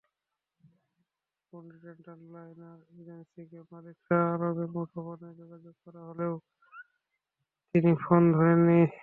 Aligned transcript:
Continental 1.53 2.19
liner 2.33 2.79
এজেন্সিসের 2.97 3.63
মালিক 3.71 3.97
শাহ 4.07 4.23
আলমের 4.33 4.69
মুঠোফোনে 4.75 5.29
যোগাযোগ 5.39 5.75
করা 5.85 6.01
হলেও 6.09 6.33
তিনি 7.75 7.91
ফোন 8.03 8.21
ধরেননি। 8.33 8.79